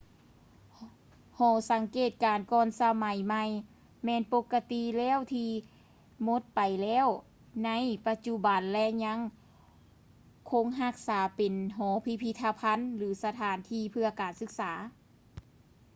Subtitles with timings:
[1.39, 3.43] ຫໍສັງເກດການກ່ອນສະໄໝໃໝ່
[4.05, 5.49] ແມ່ນປົກກະຕິແລ້ວທີ່
[6.23, 7.07] ໝົດໄປແລ້ວ
[7.65, 7.69] ໃນ
[8.05, 9.19] ປະຈຸບັນ ແລະ ຍັງ
[10.51, 14.71] ຄົງຮັກສາເປັນຫໍພິພິທະພັນ ຫຼື ສະຖານທີ່ເພື່ອການສຶກສາ